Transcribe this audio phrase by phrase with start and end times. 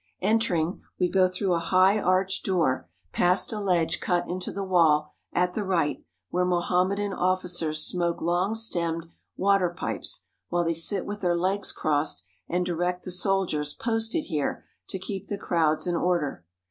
[0.23, 5.13] Entering, we go through a high arched door past a ledge cut into the wall
[5.31, 9.05] at the right where Mohammedan officers smoke long stemmed
[9.37, 14.65] water pipes while they sit with their legs crossed and direct the soldiers posted here
[14.89, 16.43] to keep the crowds in order.